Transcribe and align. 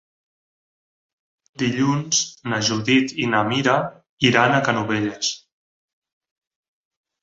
Dilluns 1.63 2.23
na 2.55 2.61
Judit 2.71 3.15
i 3.27 3.29
na 3.37 3.45
Mira 3.53 3.79
iran 4.33 4.57
a 4.59 4.67
Canovelles. 4.73 5.35